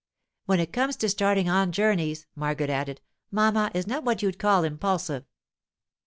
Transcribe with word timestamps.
When 0.47 0.59
it 0.59 0.73
comes 0.73 0.95
to 0.95 1.09
starting 1.09 1.47
on 1.47 1.71
Journeys,' 1.71 2.25
Margaret 2.35 2.71
added, 2.71 3.01
'mamma 3.29 3.69
is 3.75 3.85
not 3.85 4.03
what 4.03 4.23
you'd 4.23 4.39
call 4.39 4.63
impulsive. 4.63 5.25